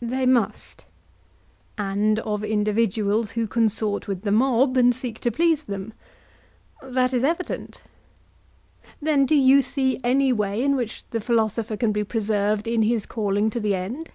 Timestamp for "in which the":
10.62-11.18